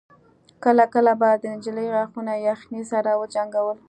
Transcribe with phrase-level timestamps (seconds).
[0.63, 3.77] کله کله به د نجلۍ غاښونه يخنۍ سره وجنګول.